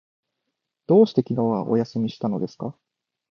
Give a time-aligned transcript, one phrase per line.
[0.87, 2.75] どうして昨日はお休みしたのですか？